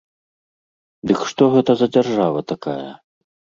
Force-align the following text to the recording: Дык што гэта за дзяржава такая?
Дык 1.11 1.19
што 1.33 1.43
гэта 1.57 1.71
за 1.83 1.87
дзяржава 1.93 2.45
такая? 2.55 2.91